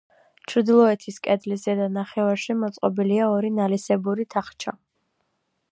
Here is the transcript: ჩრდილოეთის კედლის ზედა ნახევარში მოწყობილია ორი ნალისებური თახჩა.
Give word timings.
ჩრდილოეთის 0.51 1.19
კედლის 1.27 1.65
ზედა 1.65 1.89
ნახევარში 1.97 2.57
მოწყობილია 2.63 3.29
ორი 3.35 3.53
ნალისებური 3.61 4.27
თახჩა. 4.37 4.75